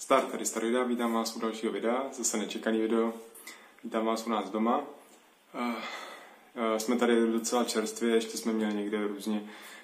[0.00, 3.12] Start, tady Staroida, vítám vás u dalšího videa, zase nečekaný video.
[3.84, 4.78] Vítám vás u nás doma.
[4.78, 9.42] Uh, uh, jsme tady docela čerstvě, ještě jsme měli někde různě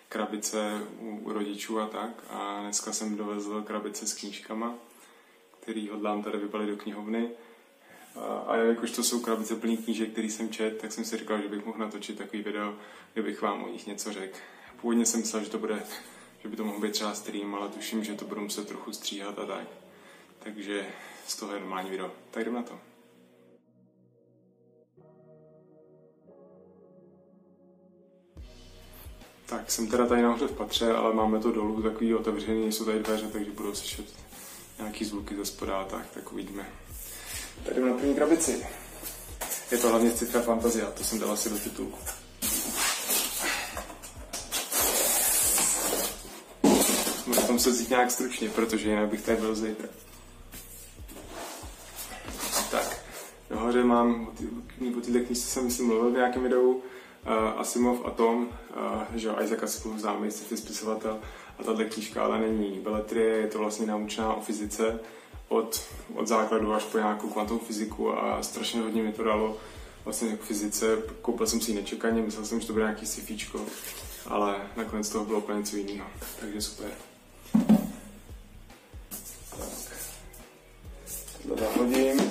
[0.08, 2.10] krabice u, u rodičů a tak.
[2.30, 4.74] A dneska jsem dovezl krabice s knížkama,
[5.60, 7.30] který hodlám tady vybalit do knihovny.
[8.14, 11.42] Uh, a jakož to jsou krabice plný knížek, který jsem čet, tak jsem si říkal,
[11.42, 12.74] že bych mohl natočit takový video,
[13.12, 14.38] kde bych vám o nich něco řekl.
[14.80, 15.82] Původně jsem myslel, že to bude
[16.42, 19.38] že by to mohl být třeba stream, ale tuším, že to budu muset trochu stříhat
[19.38, 19.85] a tak.
[20.46, 20.86] Takže
[21.26, 22.10] z toho je normální video.
[22.30, 22.78] Tak jdem na to.
[29.46, 32.98] Tak, jsem teda tady nahoře v patře, ale máme to dolů takový otevřený, jsou tady
[32.98, 34.06] dveře, takže budou slyšet
[34.78, 36.66] nějaký zvuky ze spoda tak, tak uvidíme.
[37.64, 38.66] Tady na první krabici.
[39.70, 41.98] Je to hlavně Citra Fantazia, to jsem dal asi do titulku.
[47.46, 49.88] Tam se vzít nějak stručně, protože jinak bych tady byl zítra.
[53.76, 54.28] Nahoře mám,
[54.98, 56.80] o této knižce jsem myslím mluvil v nějakém videu, uh,
[57.60, 61.20] Asimov a Tom, uh, že Isaac Asimov známý sci spisovatel,
[61.58, 65.00] a tato knížka ale není beletrie, je to vlastně naučná o fyzice
[65.48, 65.82] od,
[66.14, 69.56] od základu až po nějakou kvantovou fyziku a strašně hodně mi to dalo
[70.04, 70.98] vlastně k fyzice.
[71.22, 73.36] Koupil jsem si ji nečekaně, myslel jsem, že to bude nějaký sci
[74.26, 76.08] ale nakonec toho bylo úplně něco jiného,
[76.40, 76.90] takže super.
[79.50, 79.96] Tak.
[81.48, 82.25] Tohle zahodím.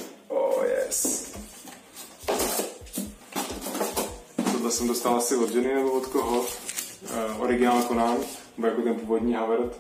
[4.75, 8.17] Jsem dostal asi od Jenny nebo od koho, uh, originál Conan,
[8.57, 9.79] nebo jako ten původní Havert,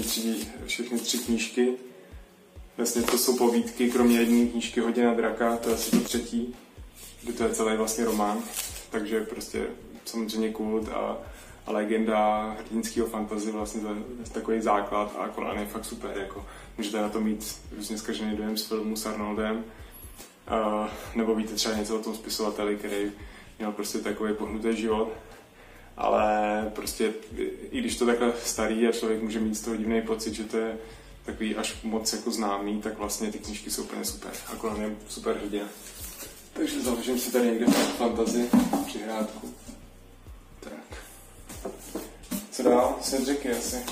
[0.00, 1.72] tři, všechny tři knížky.
[2.76, 6.56] Vlastně to jsou povídky, kromě jedné knížky Hodina draka, to je asi to třetí,
[7.22, 8.42] kde to je celý vlastně román,
[8.90, 9.66] takže prostě
[10.04, 11.18] samozřejmě kult a,
[11.66, 13.96] a legenda hrdinského fantasy vlastně za,
[14.32, 16.46] takový základ a Conan je fakt super, jako
[16.78, 21.74] můžete na to mít různě zkažený dojem z filmu s Arnoldem, uh, nebo víte třeba
[21.74, 23.12] něco o tom spisovateli, který
[23.62, 25.12] měl prostě takový pohnutý život.
[25.96, 26.32] Ale
[26.74, 27.14] prostě,
[27.70, 30.56] i když to takhle starý a člověk může mít z toho divný pocit, že to
[30.56, 30.78] je
[31.24, 34.30] takový až moc jako známý, tak vlastně ty knížky jsou úplně super.
[34.52, 35.68] Akorát je super hrdina.
[36.52, 38.50] Takže založím si tady někde fantazi
[38.86, 39.54] přihrádku.
[40.60, 41.02] Tak.
[42.50, 42.98] Co dál?
[43.24, 43.84] Řeky asi.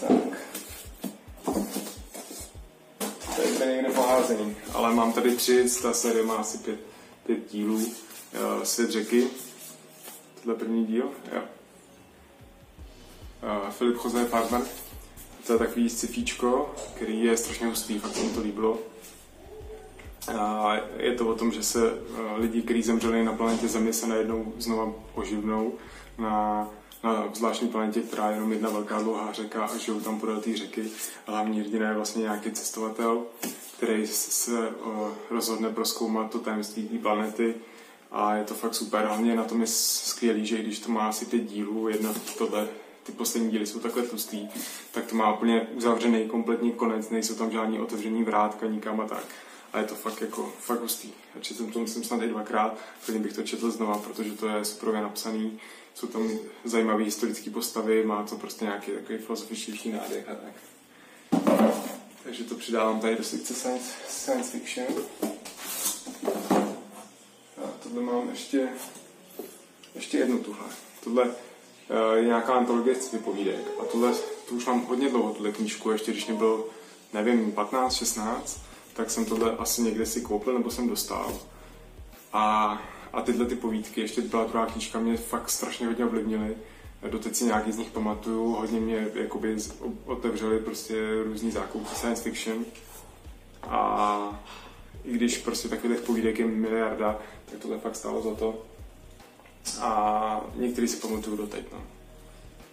[0.00, 0.40] Tak.
[3.58, 4.56] Tady je někde poházený.
[4.72, 6.89] Ale mám tady tři, ta série má asi pět
[7.30, 9.28] pět dílů uh, Svět řeky.
[10.42, 11.42] Tohle první díl, jo.
[13.42, 14.60] Uh, Filip Jose Farmer.
[15.46, 18.78] To je takový scifíčko, který je strašně hustý, fakt se mi to líbilo.
[20.38, 24.06] A je to o tom, že se uh, lidi, kteří zemřeli na planetě Země, se
[24.06, 25.74] najednou znova oživnou
[26.18, 26.68] na,
[27.04, 30.56] na zvláštní planetě, která je jenom jedna velká dlouhá řeka a žijou tam podél té
[30.56, 30.90] řeky.
[31.26, 33.22] A hlavní hrdina je vlastně nějaký cestovatel,
[33.80, 34.72] který se
[35.30, 37.54] rozhodne proskoumat to tajemství té planety
[38.10, 39.04] a je to fakt super.
[39.04, 42.68] Hlavně na tom je skvělý, že když to má asi ty dílů, jedna tohle,
[43.02, 44.48] ty poslední díly jsou takhle tlustý,
[44.92, 49.24] tak to má úplně uzavřený kompletní konec, nejsou tam žádný otevřený vrátka nikam a tak.
[49.72, 51.12] A je to fakt jako, fakt hustý.
[51.36, 54.48] A četl jsem to myslím snad i dvakrát, klidně bych to četl znova, protože to
[54.48, 55.60] je super napsaný,
[55.94, 56.30] jsou tam
[56.64, 60.69] zajímavé historické postavy, má to prostě nějaký takový filozofičtější nádech a tak.
[62.24, 64.86] Takže to přidávám tady do sekce science, science fiction.
[67.56, 68.68] A tohle mám ještě,
[69.94, 70.66] ještě jednu tuhle.
[71.04, 71.32] Tohle uh,
[72.14, 73.68] je nějaká antologie vypovídek.
[73.80, 74.14] A tohle,
[74.48, 76.66] tu už mám hodně dlouho, tuhle knížku, ještě když mě bylo,
[77.12, 78.60] nevím, 15, 16,
[78.94, 81.38] tak jsem tohle asi někde si koupil nebo jsem dostal.
[82.32, 82.78] A,
[83.12, 86.56] a tyhle ty povídky, ještě byla druhá knížka, mě fakt strašně hodně ovlivnily
[87.08, 89.56] doteď si nějaký z nich pamatuju, hodně mě jakoby
[90.04, 90.94] otevřeli prostě
[91.24, 92.64] různý zákoutí science fiction
[93.62, 94.42] a
[95.04, 98.62] i když prostě takových povídek je miliarda, tak tohle fakt stálo za to.
[99.80, 101.78] A některý si pamatuju doteď, no.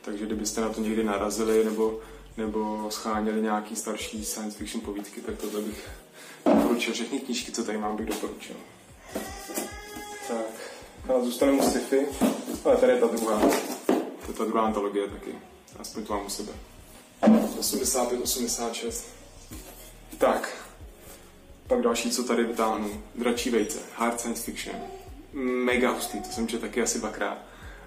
[0.01, 1.99] Takže kdybyste na to někdy narazili nebo,
[2.37, 5.89] nebo scháněli nějaký starší science fiction povídky, tak tohle bych
[6.45, 6.93] doporučil.
[6.93, 8.55] Všechny knížky, co tady mám, bych doporučil.
[10.27, 12.07] Tak, zůstaneme u sci-fi,
[12.65, 13.41] ale tady je ta druhá.
[14.27, 15.31] To je ta druhá antologie taky.
[15.79, 16.51] Aspoň to mám u sebe.
[17.59, 19.07] 85, 86.
[20.17, 20.67] Tak.
[21.67, 23.03] Pak další, co tady vytáhnu.
[23.15, 23.79] Dračí vejce.
[23.95, 24.75] Hard science fiction.
[25.33, 27.37] Mega hustý, to jsem četl taky asi dvakrát.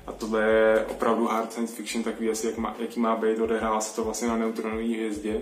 [0.06, 3.38] A tohle je opravdu hard science fiction, takový asi, jak má, jaký má být.
[3.38, 5.40] Odehrává se to vlastně na neutronové hvězdě,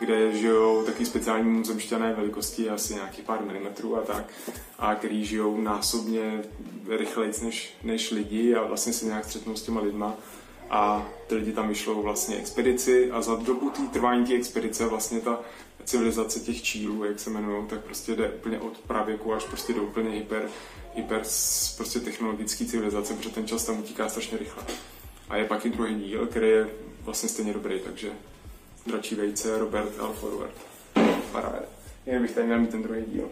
[0.00, 4.32] kde žijou taky speciální mimozemšťané velikosti, asi nějakých pár milimetrů a tak,
[4.78, 6.42] a který žijou násobně
[6.88, 10.14] rychleji než, než lidi a vlastně se nějak střetnou s těma lidma
[10.70, 15.20] a ty lidi tam vyšlou vlastně expedici a za dobu té trvání té expedice vlastně
[15.20, 15.40] ta
[15.84, 19.82] civilizace těch čílů, jak se jmenují, tak prostě jde úplně od pravěku až prostě do
[19.82, 20.48] úplně hyper,
[20.94, 21.22] hyper
[21.76, 24.62] prostě technologické civilizace, protože ten čas tam utíká strašně rychle.
[25.28, 26.68] A je pak i druhý díl, který je
[27.04, 28.10] vlastně stejně dobrý, takže
[28.86, 30.12] Dračí vejce, Robert L.
[30.12, 30.54] Forward.
[31.32, 31.62] Paráda.
[32.06, 33.28] Jen bych tady měl mít ten druhý díl.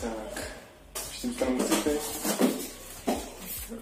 [0.00, 0.52] Tak,
[0.96, 1.90] ještě tam musíte.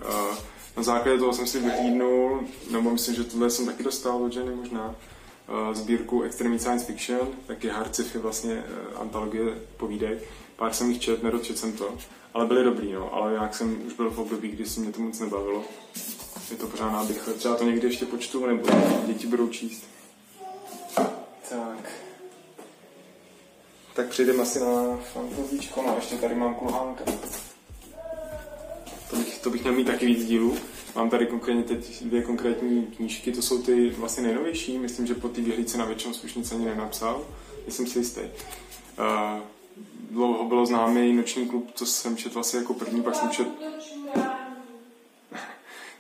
[0.09, 0.37] Uh,
[0.77, 2.41] na základě toho jsem si vyhlídnul,
[2.71, 4.95] nebo myslím, že tohle jsem taky dostal od ženy možná,
[5.49, 10.19] uh, sbírku Extreme Science Fiction, taky hard sci-fi vlastně uh, antologie povídek.
[10.57, 11.95] Pár jsem jich čet, nedočet jsem to,
[12.35, 15.01] ale byly dobrý, no, ale nějak jsem už byl v období, kdy se mě to
[15.01, 15.65] moc nebavilo.
[16.51, 17.29] Je to pořád nádych.
[17.39, 18.69] Třeba to někdy ještě počtu, nebo
[19.07, 19.83] děti budou číst.
[21.51, 21.93] Tak.
[23.95, 25.83] Tak přejdeme asi na fantazíčko.
[25.87, 27.05] No, ještě tady mám kulhánka.
[29.11, 30.57] To bych, to bych měl mít taky víc dílů.
[30.97, 34.79] Mám tady konkrétně teď dvě konkrétní knížky, to jsou ty vlastně nejnovější.
[34.79, 37.25] Myslím, že po té vyhlídce na většinou už nic ani nenapsal.
[37.69, 38.21] Jsem si jistý.
[38.21, 39.41] Uh,
[40.11, 43.51] dlouho bylo známý Noční klub, co jsem četl vlastně jako první, pak jsem četl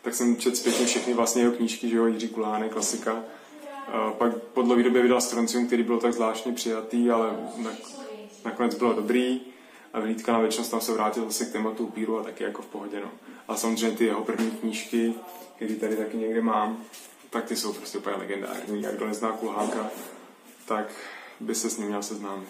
[0.06, 3.24] tak jsem četl zpětně všechny vlastně jeho knížky, že jo, Jiří Kulánek, klasika.
[3.92, 7.36] A pak po dlouhé době vydal Stroncium, který byl tak zvláštně přijatý, ale
[8.44, 9.40] nakonec bylo dobrý.
[9.92, 12.66] A vylídka na věčnost tam se vrátil zase k tématu upíru a taky jako v
[12.66, 13.00] pohodě.
[13.00, 13.10] No.
[13.48, 15.14] A samozřejmě ty jeho první knížky,
[15.56, 16.84] které tady taky někde mám,
[17.30, 18.86] tak ty jsou prostě úplně legendární.
[18.86, 19.90] A kdo nezná Kulhánka,
[20.66, 20.92] tak
[21.40, 22.48] by se s ním měl seznámit.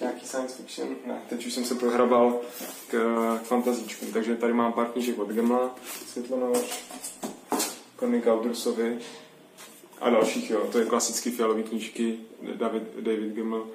[0.00, 0.96] Nějaký science fiction?
[1.06, 2.40] Ne, teď už jsem se prohrabal
[2.90, 2.96] k,
[3.42, 4.12] k fantazíčkům.
[4.12, 5.74] Takže tady mám pár knížek od Gemla,
[6.06, 6.88] Světlonož,
[8.00, 8.98] Conny Gaudrusovi
[10.00, 10.68] a dalších, jo.
[10.72, 12.18] To je klasický fialový knížky
[12.54, 13.66] David, David Gemmel,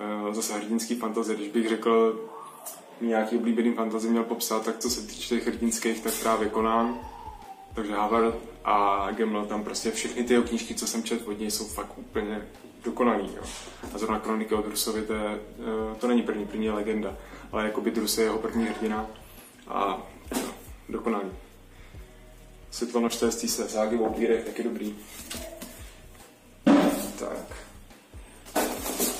[0.00, 1.36] eh, zase hrdinský fantazie.
[1.36, 2.20] Když bych řekl,
[3.00, 7.11] nějaký oblíbený fantazie měl popsat, tak co se týče těch hrdinských, tak právě Conan,
[7.74, 8.34] takže Havard
[8.64, 12.48] a Gemmel tam prostě všechny ty knížky, co jsem četl od něj, jsou fakt úplně
[12.84, 13.30] dokonalý.
[13.36, 13.42] Jo.
[13.94, 17.16] A zrovna kroniky o Drusovi, to, je, eh, to není první, první je legenda,
[17.52, 19.06] ale jako by Drus je jeho první hrdina
[19.68, 20.02] a
[20.36, 20.48] jo,
[20.88, 21.28] dokonalý.
[22.70, 24.94] Světlonočté z se zágy o upírech, taky dobrý.
[27.18, 27.56] Tak.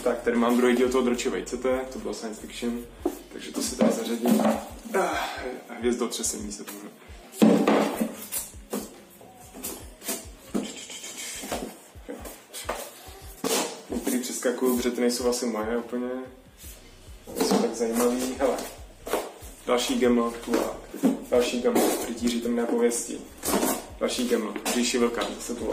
[0.04, 2.84] Tak, tady mám druhý díl toho Droče Vejcete, to bylo science fiction,
[3.32, 4.42] takže to si tady zařadím.
[5.00, 5.16] Ah,
[5.68, 6.92] hvězdotřesení se to jmenuje.
[14.42, 16.08] Vyskakují, protože ty nejsou asi moje úplně.
[17.38, 18.34] Jsou tak zajímavý.
[18.38, 18.56] Hele,
[19.66, 20.32] další gemo,
[21.30, 23.20] další gemo, rytíři temné pověsti.
[24.00, 25.68] Další gemo, říši velká, zase tu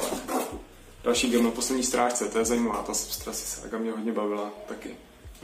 [1.03, 4.95] Další gemo, poslední strážce, to je zajímavá, ta Strasy saga mě hodně bavila taky.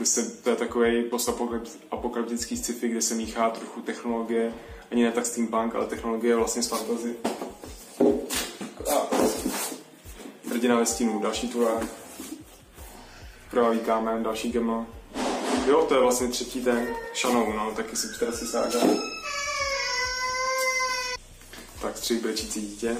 [0.02, 4.54] Se, to je takový postapokalyptický sci-fi, kde se míchá trochu technologie,
[4.90, 7.16] ani ne tak steampunk, ale technologie vlastně z fantasy.
[10.48, 12.05] Hrdina ve stínu, další turák.
[13.56, 14.86] Krvavý kámen, další gema.
[15.66, 16.88] Jo, to je vlastně třetí ten.
[17.14, 18.78] Šanou, no, taky si si sága.
[21.82, 22.96] Tak, střih brečící dítě.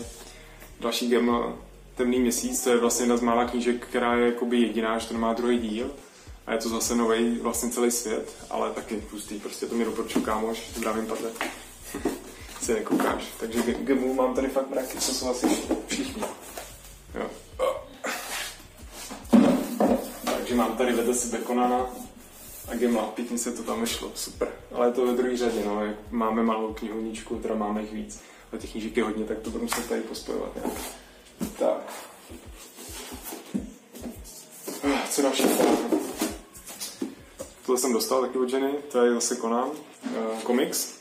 [0.81, 1.53] Další gema,
[1.95, 5.15] Temný měsíc, to je vlastně jedna z mála knížek, která je jakoby jediná, že to
[5.15, 5.91] nemá druhý díl.
[6.47, 10.23] A je to zase nový vlastně celý svět, ale taky pustý, prostě to mi doporučil
[10.23, 11.31] kámoš, zdravím Pate.
[12.63, 13.25] si nekoukáš.
[13.41, 15.47] Takže gemů mám tady fakt mraky, co jsou asi
[15.87, 16.23] všichni.
[17.15, 17.31] Jo.
[20.47, 21.87] Takže mám tady vedle sebe Konana
[22.69, 24.49] a Gemla, pěkně se to tam vyšlo, super.
[24.73, 28.21] Ale je to ve druhé řadě, no, jak máme malou knihovničku, teda máme jich víc,
[28.53, 30.53] ale těch knížek je hodně, tak to budu muset tady pospojovat.
[30.57, 30.71] Ja.
[31.59, 31.93] Tak.
[34.85, 35.45] Ah, co další?
[37.67, 40.95] Tohle jsem dostal taky od ženy, to je zase Conan, uh, komiks.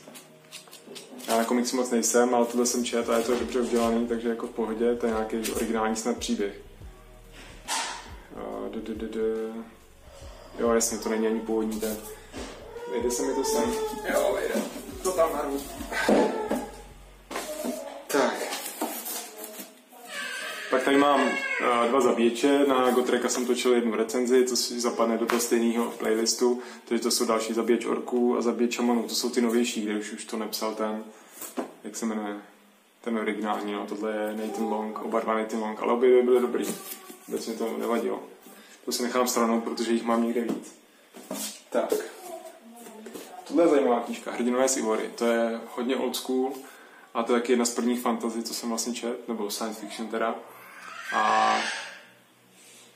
[1.28, 4.28] Já na komiksy moc nejsem, ale tohle jsem čet a je to dobře udělaný, takže
[4.28, 6.65] jako v pohodě, to je nějaký originální snad příběh.
[10.58, 11.96] Jo, jasně, to není ani původní ten.
[12.90, 13.72] Vejde se mi to sem.
[14.12, 14.54] Jo, vejde.
[15.02, 15.60] To tam narvu.
[18.06, 18.34] Tak.
[20.70, 22.66] Pak tady mám uh, dva zabíječe.
[22.66, 26.62] Na Gotreka jsem točil jednu recenzi, to si zapadne do toho stejného playlistu.
[26.88, 29.02] Takže to jsou další zabíječ orků a zabíječ šamanů.
[29.02, 31.04] To jsou ty novější, kde už, už to nepsal ten,
[31.84, 32.36] jak se jmenuje,
[33.00, 33.72] ten originální.
[33.72, 33.86] No.
[33.86, 36.64] Tohle je Nathan Long, oba dva Nathan Long, ale obě byly dobrý.
[37.28, 38.22] Vůbec mi to nevadilo.
[38.86, 40.74] To si nechám stranou, protože jich mám někde víc.
[41.70, 41.94] Tak.
[43.48, 44.30] Tohle je zajímavá knížka.
[44.30, 45.10] Hrdinové z Ivory.
[45.14, 46.52] To je hodně old school
[47.14, 50.08] a to je taky jedna z prvních fantasy, co jsem vlastně čet, nebo science fiction
[50.08, 50.34] teda.
[51.14, 51.56] A,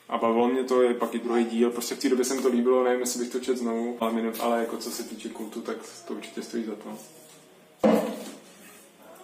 [0.09, 1.71] a bavilo mě to, je pak i druhý díl.
[1.71, 4.33] Prostě v té době se mi to líbilo, nevím, jestli bych to čet znovu, ale,
[4.41, 5.77] ale jako co se týče kultu, tak
[6.09, 6.99] to určitě stojí za to.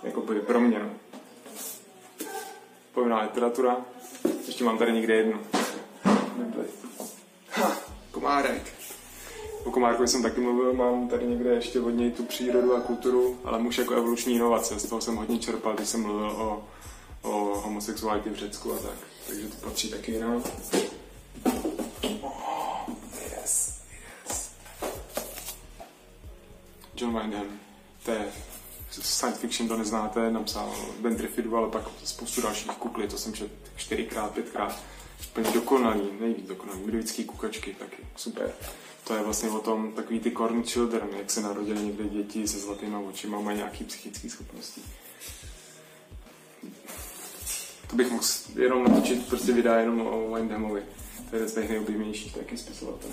[0.02, 0.90] Jakoby pro mě, no.
[2.94, 3.76] Povinná literatura.
[4.46, 5.40] Ještě mám tady někde jednu.
[7.50, 7.76] Ha,
[8.10, 8.74] komárek.
[9.64, 13.38] O komárkovi jsem taky mluvil, mám tady někde ještě od něj tu přírodu a kulturu,
[13.44, 16.64] ale muž jako evoluční inovace, z toho jsem hodně čerpal, když jsem mluvil o,
[17.22, 18.98] o homosexualitě v Řecku a tak.
[19.26, 20.42] Takže to patří taky jinam.
[22.22, 22.90] Oh,
[23.22, 23.80] yes,
[24.28, 24.50] yes.
[26.96, 27.46] John Wyndham,
[28.04, 28.32] to je
[28.90, 34.30] science fiction, to neznáte, napsal Ventrifidu, ale pak spoustu dalších kukly, to jsem četl čtyřikrát,
[34.30, 34.82] pětkrát.
[35.36, 38.52] Úplně dokonalý, nejvíc dokonalý, midovický kukačky taky, super.
[39.04, 42.58] To je vlastně o tom, takový ty corn children, jak se narodili někde děti se
[42.58, 44.80] zlatýma očima, mají nějaký psychické schopnosti.
[47.90, 48.22] To bych mohl
[48.54, 50.82] jenom natočit prostě videa jenom o Windhamovi.
[51.30, 53.12] To je z těch nejoblíbenějších taky spisovatelů.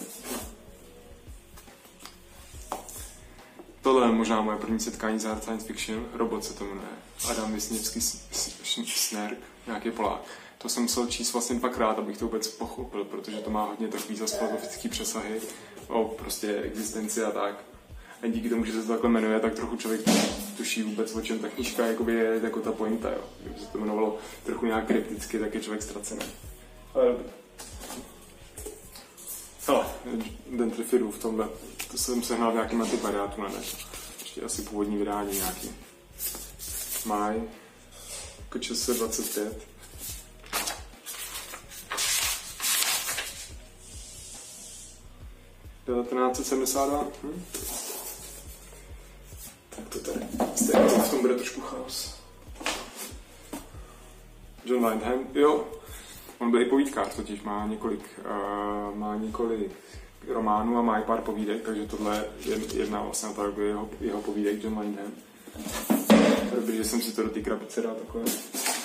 [3.82, 6.06] Tohle je možná moje první setkání s hard science fiction.
[6.14, 6.88] Robot se to jmenuje.
[7.30, 8.02] Adam Wisniewski
[8.86, 9.38] Snerk,
[9.68, 10.43] nějaký Polák.
[10.64, 14.16] To jsem musel číst vlastně dvakrát, abych to vůbec pochopil, protože to má hodně takový
[14.16, 15.42] zase filozofický přesahy
[15.88, 17.64] o prostě existenci a tak.
[18.22, 20.02] A díky tomu, že se to takhle jmenuje, tak trochu člověk
[20.58, 23.24] tuší vůbec, o čem ta knížka jakoby je jako ta pointa, jo.
[23.42, 26.26] Kdyby se to jmenovalo trochu nějak krypticky, tak je člověk ztracený.
[26.94, 27.26] Ale dobrý.
[29.68, 29.86] Hele,
[30.52, 31.50] Dentrifidu v tomhle.
[31.92, 33.78] To jsem sehnal v nějakém antikvariátu na net.
[34.20, 35.72] Ještě asi původní vydání nějaký.
[37.06, 37.44] Maj.
[38.50, 39.73] KČS 25.
[45.88, 47.06] ...1972.
[47.24, 47.44] Hm?
[49.70, 50.20] Tak to tady.
[50.56, 52.16] Stejně v tom bude trošku chaos.
[54.66, 55.68] John Wyndham, jo,
[56.38, 59.72] On byl i povídkář, totiž má několik, uh, má několik
[60.28, 64.64] románů a má i pár povídek, takže tohle je jedna vlastně to, jeho, jeho povídek
[64.64, 65.12] John Wyndham.
[66.56, 68.22] Dobrý, že jsem si to do té krabice dal takhle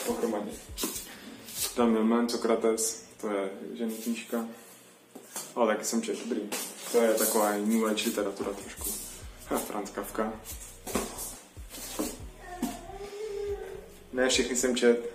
[0.06, 0.50] pohromadě.
[1.76, 4.44] Dan Milman, Sokrates, to je žený knížka.
[5.54, 6.40] Ale taky jsem četl, dobrý.
[6.92, 7.48] To je taková
[7.90, 8.90] age literatura trošku.
[9.66, 10.32] Franz Kafka.
[14.12, 15.10] Ne, všechny jsem čet.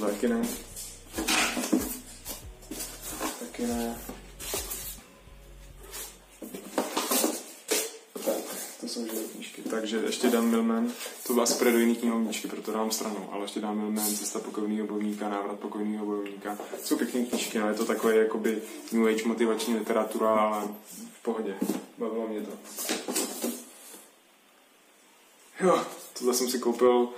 [0.00, 0.42] Taky ne.
[3.40, 3.96] Taky ne.
[9.70, 10.92] Takže ještě Dan Milman,
[11.26, 14.86] to byla asi do jiný knihovničky, proto dám stranu, ale ještě Dan Milman, Cesta pokojného
[14.86, 16.58] bojovníka, Návrat pokojného bojovníka.
[16.82, 20.68] Jsou pěkné knížky, no je to takové jakoby New Age motivační literatura, ale
[21.12, 21.54] v pohodě.
[21.98, 22.52] Bavilo mě to.
[25.60, 25.84] Jo,
[26.18, 27.08] tohle jsem si koupil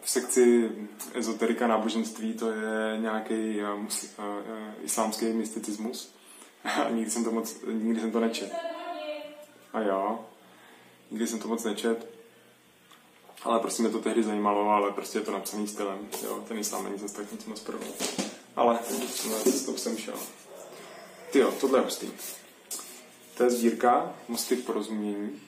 [0.00, 0.70] v sekci
[1.14, 3.86] ezoterika náboženství to je nějaký uh, uh,
[4.82, 6.14] islámský mysticismus.
[6.90, 8.52] Nikdy jsem to moc, nikdy jsem to nečet.
[9.72, 10.24] A jo,
[11.10, 12.14] nikdy jsem to moc nečet.
[13.42, 15.98] Ale prostě mě to tehdy zajímalo, ale prostě je to napsaný stylem.
[16.24, 17.78] Jo, ten islám není zase tak nic moc pro
[18.56, 20.14] Ale s cestou jsem šel.
[21.30, 22.10] Ty jo, tohle je hustý.
[23.36, 25.40] To je sbírka Mosty v porozumění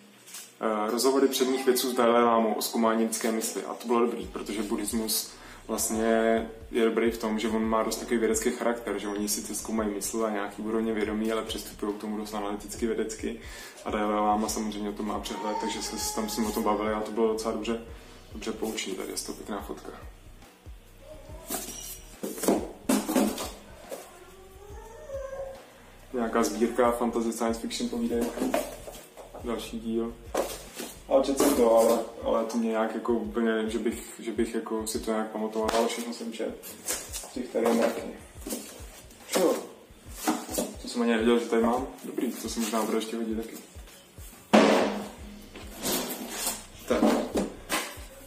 [0.61, 3.65] Eh, rozhovory předních vědců s Dalai Lámou o zkoumání lidské mysli.
[3.65, 5.31] A to bylo dobrý, protože buddhismus
[5.69, 9.55] vlastně je dobrý v tom, že on má dost takový vědecký charakter, že oni sice
[9.55, 13.41] zkoumají mysl a nějaký úrovně vědomí, ale přistupují k tomu dost analyticky vědecky.
[13.85, 16.63] A Dalai Lama samozřejmě o tom má přehled, takže se tam s ním o tom
[16.63, 17.81] bavili a to bylo docela dobře,
[18.33, 18.93] dobře poučný.
[18.93, 19.91] Tady je to pěkná fotka.
[26.13, 28.23] Nějaká sbírka fantasy science fiction povídej.
[29.45, 30.15] Další díl.
[31.09, 34.87] Ale četl jsem to, ale, ale to nějak jako úplně, že bych, že bych jako
[34.87, 36.67] si to nějak pamatoval, ale všechno jsem čet.
[37.35, 38.03] Těch tady nějaký.
[39.41, 39.55] Jo.
[40.83, 41.87] To jsem ani nevěděl, že tady mám.
[42.05, 43.57] Dobrý, to se možná bude ještě hodit taky.
[46.89, 47.05] Tak.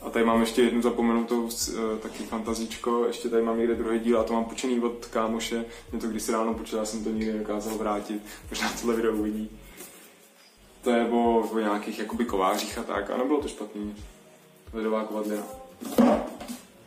[0.01, 1.49] A tady mám ještě jednu zapomenutou uh,
[1.99, 6.01] taky fantazíčko, ještě tady mám někde druhý díl a to mám počený od kámoše, mě
[6.01, 9.59] to kdysi ráno počítal, jsem to nikdy nedokázal vrátit, možná tohle video uvidí
[10.89, 13.95] to je o, o nějakých jakoby kovářích a tak, a nebylo to špatný.
[14.73, 15.43] Lidová kovadlina.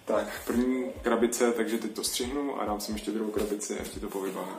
[0.04, 4.00] Tak, první krabice, takže teď to střihnu a dám si ještě druhou krabici a ještě
[4.00, 4.54] to povybavím.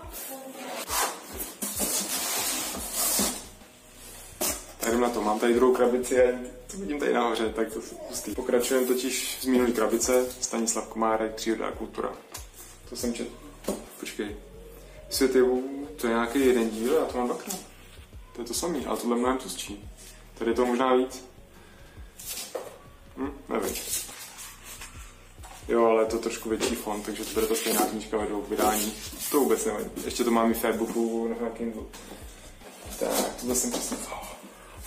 [4.80, 6.40] Tak na to, mám tady druhou krabici a
[6.72, 8.36] to vidím tady nahoře, tak to pustý.
[8.36, 12.10] Pokračujeme totiž z minulý krabice, Stanislav Komárek, Příroda a kultura.
[12.90, 13.28] To jsem čet.
[14.00, 14.36] Počkej.
[15.10, 15.32] Svět
[16.02, 17.73] to je nějaký jeden díl a to mám dvakrát.
[18.34, 19.90] To je to samý, ale tohle je mnohem tlustší.
[20.38, 21.26] Tady je to možná víc.
[23.18, 23.76] Hm, nevím.
[25.68, 28.42] Jo, ale je to trošku větší fond, takže to bude to stejná knížka ve dvou
[28.42, 28.94] vydání.
[29.32, 29.92] To vůbec nevím.
[30.06, 31.84] Ještě to mám i v e-booku na Kindle.
[33.00, 33.98] Tak, tohle jsem přesně...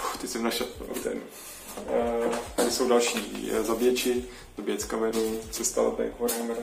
[0.00, 0.66] Oh, teď jsem našel
[1.02, 1.22] ten.
[1.76, 4.24] Uh, tady jsou další eh, zabíječi,
[4.56, 6.56] zabíjec kamenů, cesta letek, Warhammer,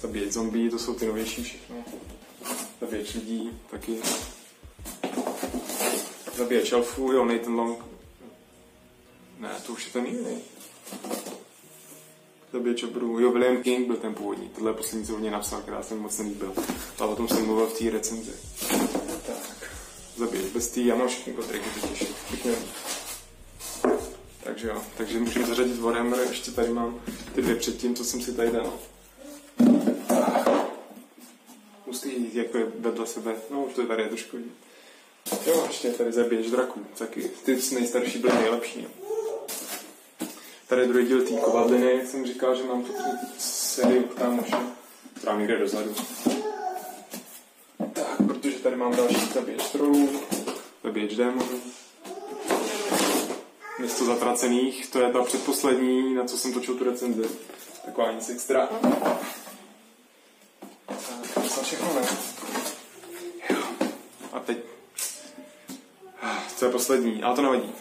[0.00, 1.76] zabíječ zombie, to jsou ty novější všechno.
[2.80, 3.98] Zabíječ lidí taky.
[6.38, 7.84] Zabíječ elfů, jo, Nathan Long.
[9.38, 10.38] Ne, to už je ten jiný.
[12.52, 13.20] Zabíječ obrů.
[13.20, 14.48] Jo, William King byl ten původní.
[14.48, 16.52] Tohle je poslední, co mě napsal, která jsem moc nelíbil.
[16.98, 18.32] A o tom jsem mluvil v té recenzi.
[19.26, 19.70] Tak.
[20.16, 22.08] Zabíječ bestý, ano, všechny kotriky totiž.
[22.30, 22.52] Pěkně.
[24.44, 27.00] Takže jo, takže můžeme zařadit Warhammer, ještě tady mám
[27.34, 28.72] ty dvě předtím, co jsem si tady dal.
[31.86, 34.52] Musí jít jako vedle sebe, no už to je tady je trošku vidět.
[35.48, 38.86] Jo, ještě tady zabiješ draků, taky ty nejstarší byly nejlepší.
[40.66, 42.92] Tady druhý díl té kovadliny, jak jsem říkal, že mám tu
[43.38, 44.56] sérii od kámoše,
[45.14, 45.94] která někde dozadu.
[47.92, 50.20] Tak, protože tady mám další zabíječ trolů,
[50.84, 51.60] zabíječ démonů.
[53.78, 57.28] Město zatracených, to je ta předposlední, na co jsem točil tu recenzi.
[57.84, 58.68] Taková nic extra.
[61.34, 62.08] Tak, to všechno ne.
[63.50, 63.62] Jo.
[64.32, 64.58] A teď
[66.58, 67.72] co je poslední, ale to nevadí.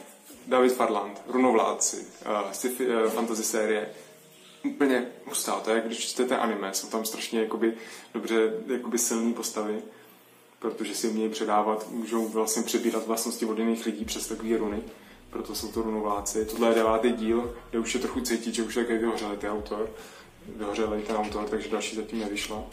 [0.48, 3.90] David Farland, Runovládci, uh, sci-fi uh, fantasy série,
[4.64, 7.74] úplně hustá, to je když čtete anime, jsou tam strašně jakoby,
[8.14, 9.82] dobře jakoby silné postavy,
[10.60, 14.84] protože si umějí předávat, můžou vlastně přebírat vlastnosti od jiných lidí přes takové runy,
[15.30, 16.46] proto jsou to runovláci.
[16.46, 19.90] Tohle je devátý díl, kde už je trochu cítit, že už taky vyhořel ten autor,
[20.56, 22.70] vyhořel ten autor, takže další zatím nevyšlo.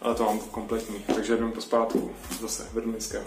[0.00, 3.24] Ale to mám kompletní, takže jdeme pospátku zase Vrmlické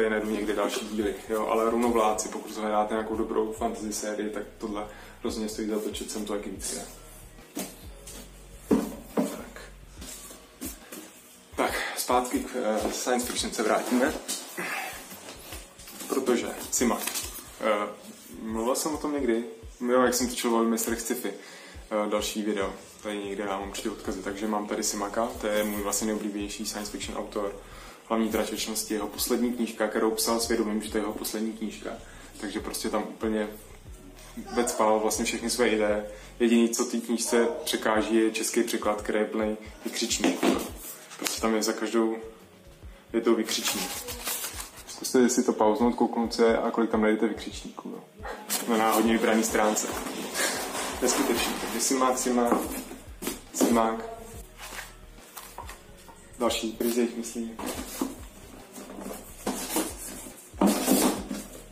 [0.00, 1.14] tady najdu někde další díly.
[1.28, 4.86] Jo, ale runovláci, pokud hledáte nějakou dobrou fantasy sérii, tak tohle
[5.24, 6.78] rozhodně stojí za to, jsem to taky víc.
[9.16, 9.60] Tak.
[11.56, 12.54] tak, zpátky k
[12.84, 14.14] uh, science fiction se vrátíme.
[16.08, 17.02] Protože, Cima, uh,
[18.42, 19.44] mluvil jsem o tom někdy,
[19.88, 24.22] jo, jak jsem točil o mistrech sci-fi, uh, další video, tady někde dám určitě odkazy,
[24.22, 27.54] takže mám tady Simaka, to je můj vlastně nejoblíbenější science fiction autor,
[28.10, 31.90] hlavní trať věčnosti, jeho poslední knížka, kterou psal svědomím, že to je jeho poslední knížka.
[32.40, 33.48] Takže prostě tam úplně
[34.66, 36.06] spal vlastně všechny své ideje.
[36.40, 40.40] Jediný, co té knížce překáží, je český překlad, který je plný vykřičník.
[41.18, 42.16] Prostě tam je za každou
[43.12, 43.90] je to vykřičník.
[44.88, 47.88] Zkuste si to pauznout, kouknout se a kolik tam najdete vykřičníků.
[47.88, 48.26] No.
[48.68, 49.88] Na náhodně vybraný stránce.
[51.02, 51.52] Neskutečný.
[51.60, 52.52] Takže Simák, Simák,
[53.54, 54.19] Simák.
[56.40, 57.50] Další, který jich myslí.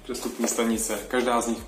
[0.03, 1.59] Přestupní stanice, každá z nich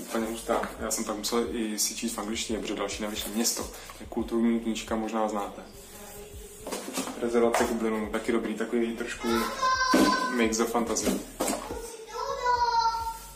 [0.00, 0.70] úplně hustá.
[0.80, 3.62] Já jsem pak musel i si číst v angličtině, protože další nevyšlo město.
[3.62, 5.62] To je kulturní knížka, možná znáte.
[7.22, 9.28] Rezervace Goblinů, taky dobrý, takový trošku
[10.36, 11.20] mix of fantasy.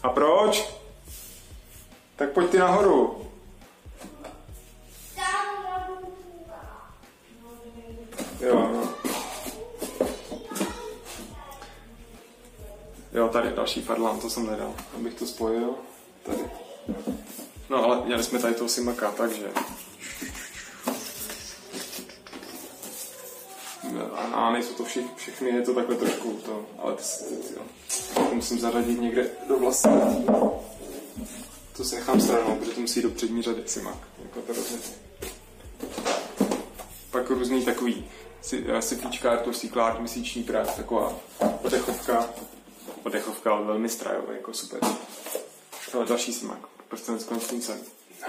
[0.03, 0.75] A proč?
[2.17, 3.24] Tak pojď ty nahoru.
[13.45, 15.75] Tady další Farlan, to jsem nedal, abych to spojil.
[16.23, 16.51] Tady.
[17.71, 19.47] No ale měli jsme tady toho Simaka, takže...
[24.33, 27.03] A nejsou to všich, všechny, je to takhle trošku to, ale to,
[28.15, 30.27] to, to musím zařadit někde do vlastní.
[31.77, 34.61] To se nechám stranou, protože to musí do přední řady Simak, jako to.
[37.11, 38.05] Pak různý takový
[38.81, 41.13] sifíčka, artovský klár, měsíční prach, taková
[41.71, 42.29] dechovka,
[43.05, 44.81] oddechovka, ale velmi strajové, jako super.
[45.95, 47.79] Ale další smak, prstenec konec koncem.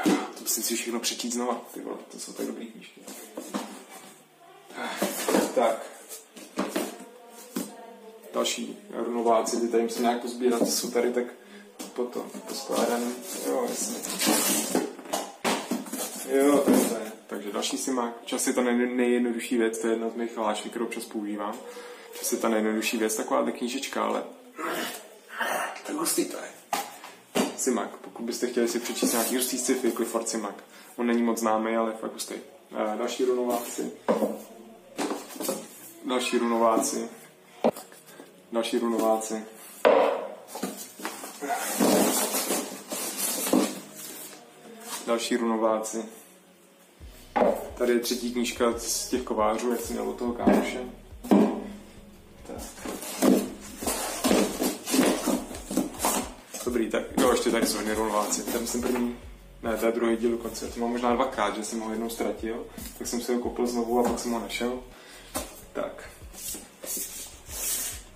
[0.05, 3.01] To musím si všechno přečíst znova, ty vole, to jsou tak dobrý knížky.
[5.55, 5.85] Tak.
[8.33, 11.25] Další runováci, ty tady musím nějak pozbírat, jsou tady tak
[11.93, 13.13] potom poskládaný.
[13.47, 13.95] Jo, jasně.
[16.29, 16.71] Jo, to.
[17.27, 18.25] Takže další simák.
[18.25, 21.55] Čas je to nej, nejjednodušší věc, to je jedna z mých hlášek, kterou občas používám.
[22.19, 24.23] Čas je ta nejjednodušší věc, taková knížečka, ale
[25.87, 26.49] tak hustý to je.
[27.57, 30.63] Simak, pokud byste chtěli si přečíst nějaký hustý sci-fi, Clifford Simak.
[30.95, 32.35] On není moc známý, ale fakt hustý.
[32.97, 33.91] Další runováci.
[36.05, 37.09] Další runováci.
[38.51, 39.43] Další runováci.
[45.07, 46.05] Další runováci.
[47.77, 50.79] Tady je třetí knížka z těch kovářů, jak jsem měl od toho kámoše.
[52.47, 52.57] Tak.
[56.65, 58.43] Dobrý, tak jo, ještě tady jsou Nirolováci.
[58.43, 59.15] Ten jsem první,
[59.63, 60.67] ne, to je druhý díl dokonce.
[60.67, 62.65] To mám možná dvakrát, že jsem ho jednou ztratil,
[62.97, 64.79] tak jsem si ho koupil znovu a pak jsem ho našel.
[65.73, 66.09] Tak.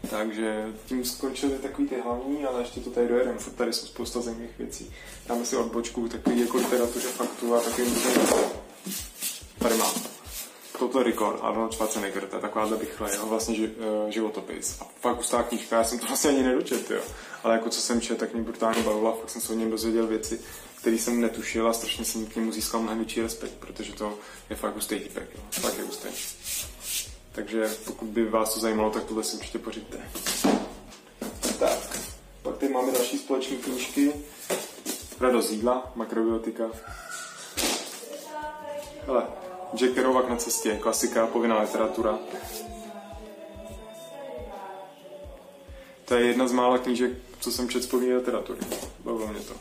[0.09, 4.21] Takže tím skončily takový ty hlavní, ale ještě to tady dojedeme, furt tady jsou spousta
[4.21, 4.93] zajímavých věcí.
[5.27, 7.95] Dáme si odbočku, takový jako literatuře faktu a takový
[9.59, 9.93] Tady mám.
[10.79, 14.81] Total Record, Arnold Schwarzenegger, to je takováhle rychle, jeho vlastně ži, uh, životopis.
[14.81, 17.01] A fakt hustá knížka, já jsem to vlastně ani nedočet, jo.
[17.43, 20.07] Ale jako co jsem četl, tak mě brutálně bavila, fakt jsem se o něm dozvěděl
[20.07, 20.39] věci,
[20.75, 24.17] které jsem netušil a strašně jsem k němu získal mnohem větší respekt, protože to
[24.49, 25.41] je fakt hustý typek, jo.
[25.51, 26.07] Fakt je hustý.
[27.31, 29.97] Takže pokud by vás to zajímalo, tak tohle si určitě pořiďte.
[31.59, 31.99] Tak,
[32.41, 34.13] pak tady máme další společné knížky.
[35.19, 36.63] Radost jídla, makrobiotika.
[39.07, 39.27] Hele,
[39.75, 42.19] Jack Kerouac na cestě, klasika, povinná literatura.
[46.05, 48.59] To je jedna z mála knížek, co jsem četl z povinné literatury.
[48.99, 49.53] Bavilo mě to.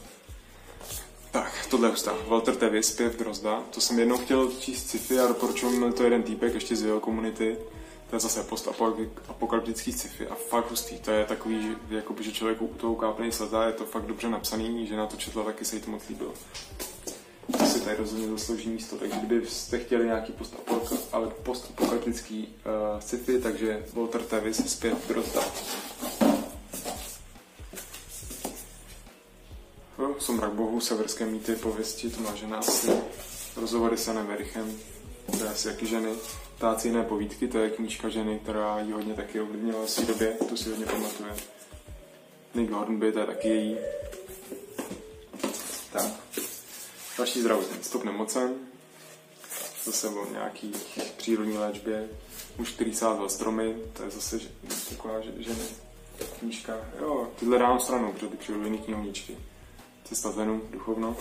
[1.30, 2.14] Tak, tohle je hustá.
[2.28, 3.62] Walter Tevis, zpěv Drozda.
[3.70, 7.00] To jsem jednou chtěl číst sci-fi a doporučil mi to jeden týpek ještě z jeho
[7.00, 7.56] komunity.
[8.10, 10.98] To je zase post-apokalyptický sci-fi a fakt hustý.
[10.98, 14.28] To je takový, že, jakoby, že člověk u toho kápnej sleza, je to fakt dobře
[14.28, 16.32] napsaný, že na to četla, taky se jí to moc líbilo.
[17.96, 20.34] Rozhodně zaslouží místo, takže kdybyste chtěli nějaký
[21.42, 25.40] post-apokalyptický uh, sci-fi, takže Walter Tevis, zpěv Drozda.
[29.98, 32.90] No, Somrak bohu, severské mýty, pověsti, to má žena asi,
[33.56, 34.78] rozhovory s Janem Verichem,
[35.38, 36.08] to je asi jaký ženy,
[36.58, 40.36] Ptáci jiné povídky, to je knížka ženy, která ji hodně taky ovlivnila v své době,
[40.48, 41.30] to si hodně pamatuje.
[42.54, 43.76] Nick Hornby, to je taky její.
[45.92, 46.37] Tak.
[47.18, 48.54] Další zdravotní stop nemocen.
[49.84, 50.72] Zase o nějaký
[51.16, 52.08] přírodní léčbě.
[52.58, 54.40] Muž, který sázel stromy, to je zase
[54.88, 55.64] taková ženy.
[56.38, 56.76] Knížka.
[57.00, 59.38] Jo, tyhle dám stranou, protože ty přirozené knihovničky.
[60.04, 61.16] Cesta zenu, duchovno.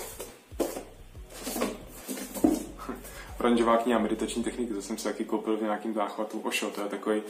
[3.48, 6.40] Oranžová kniha meditační techniky, to jsem si taky koupil v nějakým záchvatu.
[6.40, 7.22] Ošo, to je takový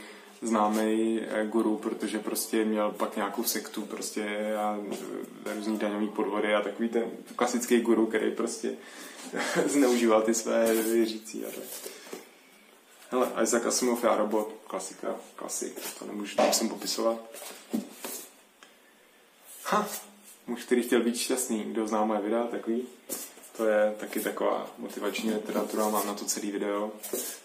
[0.41, 4.79] známý eh, guru, protože prostě měl pak nějakou sektu prostě a
[5.45, 7.03] eh, různý daňový podvody a takový ten
[7.35, 8.73] klasický guru, který prostě
[9.65, 11.91] zneužíval ty své věřící a tak.
[13.09, 17.17] Hele, Isaac Asimov a robot, klasika, klasik, to nemůžu, nemusím popisovat.
[19.63, 19.87] Ha,
[20.47, 22.87] muž, který chtěl být šťastný, kdo zná moje videa, takový.
[23.57, 26.91] To je taky taková motivační literatura, mám na to celý video,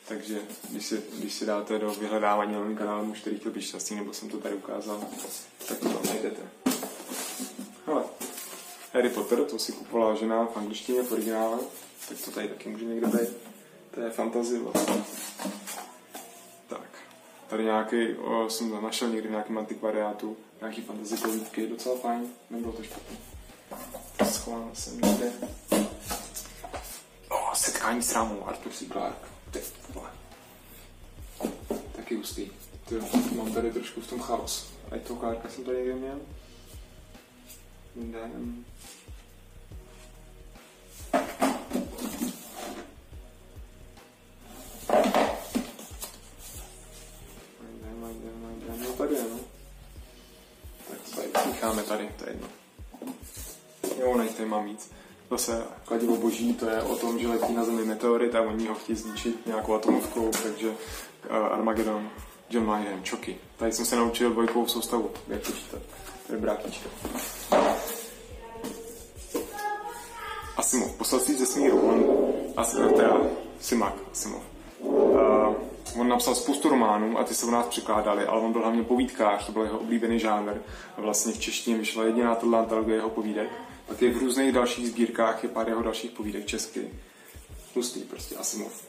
[0.09, 3.63] takže když si, když si dáte do vyhledávání na mém kanálu muž, který chtěl být
[3.63, 5.05] šťastný, nebo jsem to tady ukázal,
[5.69, 6.43] tak to tam najdete.
[7.87, 8.03] Hele,
[8.93, 11.59] Harry Potter, to si kupovala žena v angličtině v originále,
[12.09, 13.37] tak to tady taky může někde být.
[13.91, 15.05] To je fantazie vlastně.
[16.69, 16.89] Tak,
[17.49, 22.73] tady nějaký, o, jsem našel někdy v nějakém antikvariátu, nějaký fantasy povídky, docela fajn, nebylo
[22.73, 23.17] to špatné.
[24.31, 25.33] Schovám se někde
[27.83, 28.87] setkání s rámou Arthur C.
[28.87, 29.29] Clarke.
[31.97, 32.51] Taky hustý.
[32.89, 32.95] Ty,
[33.37, 34.73] mám tady trošku v tom chaos.
[34.91, 36.19] A toho Clarka jsem tady někde měl.
[55.33, 58.75] Zase kladivo boží, to je o tom, že letí na Zemi meteorit a oni ho
[58.75, 62.09] chtějí zničit nějakou atomovkou, takže uh, Armageddon,
[62.51, 63.39] John Mayer, Choky.
[63.57, 65.81] Tady jsem se naučil dvojkovou soustavu, jak počítat.
[66.27, 66.89] To je brátička.
[70.57, 71.81] Asimov, poselství ze smíru.
[71.81, 72.05] On,
[72.57, 73.21] as, teda,
[73.61, 74.43] Simak, Asimov.
[74.81, 75.55] Uh,
[76.01, 79.47] on napsal spoustu románů a ty se u nás překládali, ale on byl hlavně povídkář,
[79.47, 80.53] to byl jeho oblíbený žánr.
[80.97, 83.49] A vlastně v češtině vyšla jediná tohle antologie jeho povídek.
[83.93, 86.91] Pak je v různých dalších sbírkách je pár jeho dalších povídek česky.
[87.75, 88.85] Hustý prostě Asimov.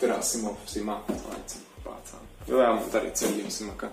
[0.00, 1.60] Teda Asimov, Sima, ale jsem.
[2.46, 3.90] Jo, já mám tady celý Simaka.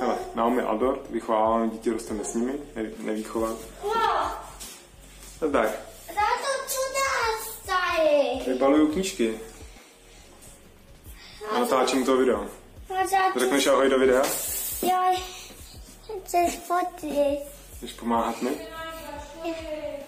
[0.00, 3.56] Hele, Naomi Aldort, vychováváme dítě, rosteme s nimi, ne, nevýchovat.
[5.42, 5.68] No tak.
[8.46, 9.40] Vybaluju knížky.
[11.50, 12.46] A natáčím to video.
[13.36, 14.22] Řekneš ahoj do videa?
[14.82, 15.16] Jo,
[16.24, 17.38] chceš fotit.
[17.76, 18.50] Chceš pomáhat mi?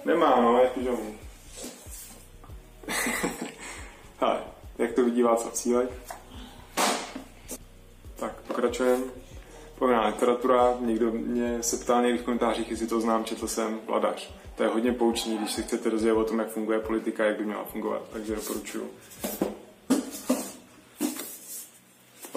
[0.05, 1.15] Nemám, ale je pyžamu.
[4.21, 4.41] Hele,
[4.79, 5.91] jak to vidí Václav Cílek?
[8.17, 9.05] Tak, pokračujeme.
[9.79, 14.35] Povinná literatura, někdo mě se ptá někdy v komentářích, jestli to znám, četl jsem Vladař.
[14.57, 17.45] To je hodně poučný, když se chcete dozvědět o tom, jak funguje politika, jak by
[17.45, 18.95] měla fungovat, takže doporučuji.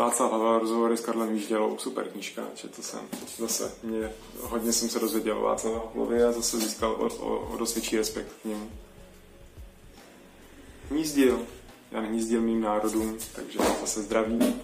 [0.02, 3.00] Václav Havel, rozhovory s Karlem Víždělou, super knížka, četl jsem.
[3.38, 7.58] Zase mě, hodně jsem se dozvěděl o Václavu Havlovi a zase získal o, o, o
[7.58, 8.72] dost větší respekt k němu.
[10.92, 11.46] Mízdil.
[11.92, 14.62] Já hnízdil mým národům, takže zase zdraví.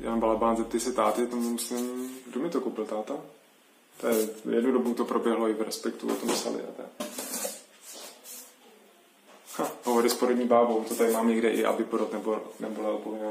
[0.00, 3.14] Jan Balabán, zeptej se táty, to myslím, kdo mi to koupil, táta?
[4.00, 7.08] To je, jednu dobu to proběhlo i v Respektu, o tom psali a tak.
[9.96, 13.30] Hovory s porodní bábou, to tady mám někde i, aby porod nebo, nebo povinná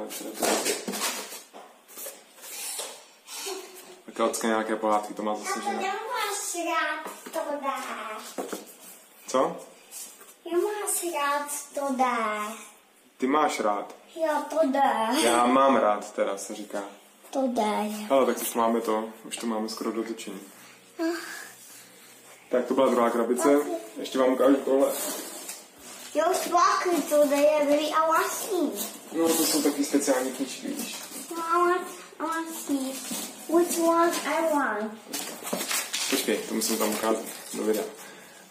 [4.14, 5.82] Keltské nějaké pohádky, to má zase žena.
[5.82, 7.84] Nemáš rád to dá.
[9.28, 9.58] Co?
[10.52, 12.54] Nemáš rád to dá.
[13.18, 13.96] Ty máš rád.
[14.16, 15.12] Jo, to dá.
[15.24, 16.84] Já mám rád, teda se říká.
[17.30, 17.84] To dá.
[18.10, 20.40] Ale tak už máme to, už to máme skoro dotočení.
[22.50, 23.60] Tak to byla druhá krabice.
[23.98, 24.92] Ještě vám ukážu tohle.
[26.16, 28.72] Jo, svaky to dá, je byli a vlastní.
[29.18, 30.96] No to jsou taky speciální knížky, víš.
[31.32, 31.88] No, I want,
[32.20, 32.94] I want to see
[33.58, 34.92] which one I want.
[36.10, 37.24] Počkej, to musím tam ukázat
[37.54, 37.84] do videa.
[37.84, 37.90] Jo,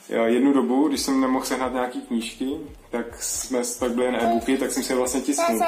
[0.08, 2.50] jednu dobu, když jsem nemohl sehnat nějaký knížky,
[2.90, 5.60] tak jsme tak byli jen e-booky, tak jsem si je vlastně tisknul.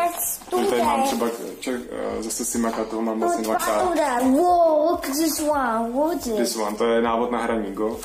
[0.51, 1.27] Takže tady mám třeba
[1.61, 3.83] ček, eh, zase Simaka, toho mám vlastně dvakrát.
[6.37, 6.77] this one.
[6.77, 7.99] To je návod na hraní, go.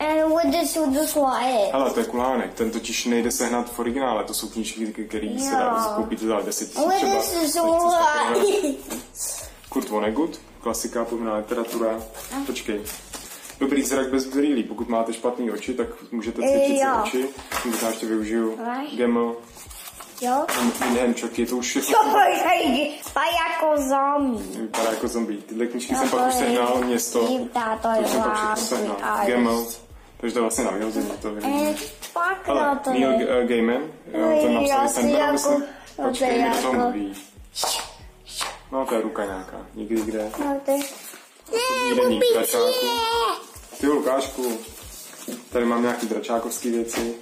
[0.00, 1.72] And what this, what this one is?
[1.72, 5.50] Hele, to je kulánek, ten totiž nejde sehnat v originále, to jsou knížky, které se
[5.50, 6.84] dá koupit za 10 tisíc
[7.50, 7.62] třeba.
[9.68, 12.02] Kurt Vonnegut, klasika, povinná literatura.
[12.46, 12.80] Počkej.
[13.60, 14.62] Dobrý zrak bez brýlí.
[14.62, 17.28] Pokud máte špatné oči, tak můžete cvičit si oči.
[17.64, 18.58] Možná ještě využiju.
[18.96, 19.36] Gemel,
[20.20, 20.46] Jo?
[20.88, 24.60] Inhem, Chucky, to už všechno To je jako zombie.
[24.60, 25.38] vypadá jako zombie.
[25.42, 28.56] Tyhle knížky jsem No, pak už to je- sehnal, město, to je jsem pak všechno
[28.56, 29.64] sehnal.
[30.20, 31.28] takže to je vlastně na vyhození, to.
[31.42, 31.74] Eh,
[32.48, 33.42] no to Neil je.
[33.42, 35.60] uh, Gaiman, jo, ten napsal Já i si Sandberg, jako- myslím.
[35.98, 37.14] no to Počkej, je mi jako- mluví.
[38.72, 40.30] No, to je ruka nějaká, někdy kde.
[40.38, 40.78] No to je.
[41.96, 42.64] Deník dračáku.
[43.80, 44.58] Ty Lukášku,
[45.52, 47.14] tady mám nějaký dračákovský věci.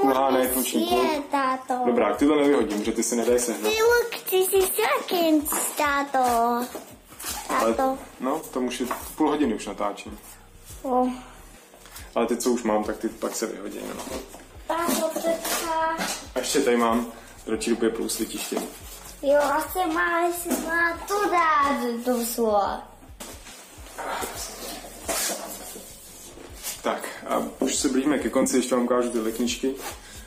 [0.00, 1.02] Kulhánek, noční klub.
[1.12, 1.86] Je, táto.
[1.86, 3.72] Dobrá, ty to nevyhodím, že ty si nedají sehnat.
[3.72, 6.18] Hey, look, this is second, táto.
[7.48, 7.98] Ale, Táto.
[8.20, 8.86] no, to už je
[9.16, 10.18] půl hodiny už natáčím.
[10.82, 11.08] Oh.
[12.14, 13.78] Ale ty, co už mám, tak ty pak se vyhodí.
[13.88, 14.02] No.
[14.66, 15.96] Táto, teďka.
[16.34, 17.06] A ještě tady mám
[17.46, 18.56] dračí ruby plus letiště.
[19.22, 22.88] Jo, asi má, asi má to dát do slova.
[26.82, 29.74] Tak, a už se blížíme ke konci, ještě vám ukážu tyhle knížky.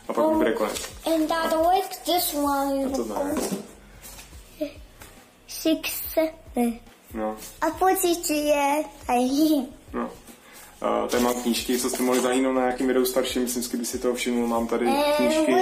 [0.07, 0.89] A pak už bude konec.
[1.15, 2.91] And táto, what's this one?
[2.95, 3.15] Co to?
[5.47, 5.91] Six.
[7.13, 8.83] No, A pocit je,
[9.93, 10.09] no.
[11.03, 13.99] Uh, tady mám knížky, co jste mohli zahýnout na nějakým videu starším, myslím, kdyby si
[13.99, 15.55] toho všiml, mám tady Eh, knížky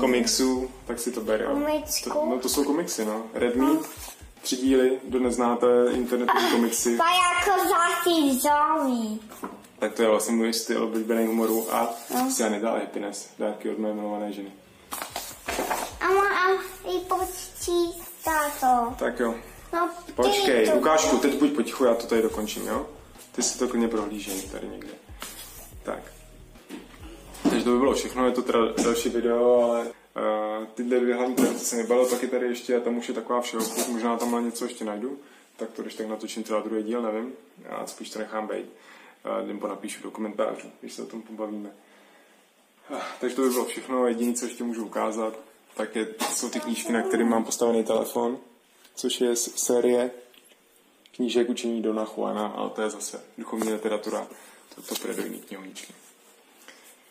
[0.00, 1.48] komiksů, tak si to ber, jo.
[1.52, 2.10] Komiksku?
[2.10, 3.22] To, no to jsou komiksy, no.
[3.34, 3.78] Red Meat,
[4.42, 9.18] tři díly, kdo neznáte internetové komiksy, pa jako zásí zombie.
[9.78, 11.94] Tak to je vlastně můj styl oblíbený humoru a
[12.30, 14.52] si já nedal happiness, dárky od mé milované ženy.
[16.00, 17.00] A mám i
[18.24, 18.94] táto.
[18.98, 19.34] Tak jo,
[19.72, 22.86] No, počkej, to- Lukášku, teď buď potichu, já to tady dokončím, jo?
[23.32, 24.90] Ty si to klidně prohlížej tady někde.
[25.82, 25.98] Tak.
[27.42, 31.34] Takže to by bylo všechno, je to teda další video, ale uh, tyhle dvě hlavní
[31.34, 33.62] krabice se mi bavilo, pak je tady ještě a tam už je taková všeho,
[33.92, 35.18] možná tam něco ještě najdu,
[35.56, 37.32] tak to když tak natočím třeba druhý díl, nevím,
[37.70, 38.66] já spíš to nechám být,
[39.46, 41.70] nebo napíšu do komentářů, když se o tom pobavíme.
[43.20, 45.34] Takže to by bylo všechno, jediné, co ještě můžu ukázat,
[45.74, 48.38] tak je, jsou ty knížky, na které mám postavený telefon,
[48.94, 50.10] což je série
[51.12, 54.26] knížek učení Dona Juana, ale to je zase duchovní literatura,
[54.74, 55.92] to, to bude do jiný knihovničky.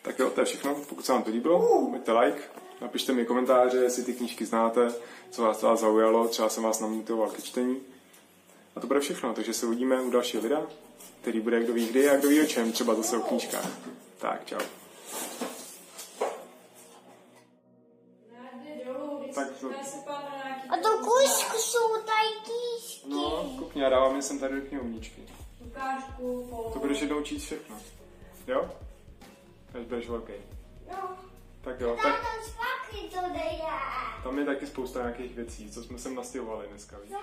[0.02, 0.76] Tak jo, to je všechno.
[0.90, 1.60] Pokud se vám to líbilo,
[1.92, 2.42] hoďte like,
[2.82, 4.94] napište mi komentáře, jestli ty knížky znáte,
[5.30, 7.82] co vás to zaujalo, třeba jsem vás namotivoval ke čtení.
[8.78, 10.62] A to bude všechno, takže se uvidíme u dalšího videa,
[11.22, 13.70] který bude kdo ví kdy a kdo ví o čem, třeba zase o knížkách.
[14.18, 14.58] Tak, čau.
[19.36, 19.70] Tak to,
[20.70, 23.10] A to kůžku jsou tady kýšky.
[23.10, 25.22] no, koukni, já dávám je sem tady do knihovničky.
[26.74, 27.76] To budeš jednou číst všechno.
[28.48, 28.72] Jo?
[29.80, 30.34] Až budeš velký.
[30.92, 31.18] No,
[31.62, 32.22] Tak jo, tak
[34.24, 37.12] tam je taky spousta nějakých věcí, co jsme sem nastěhovali dneska, víš?
[37.12, 37.20] Jo,